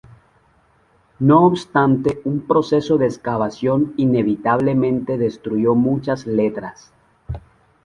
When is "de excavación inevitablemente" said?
2.97-5.19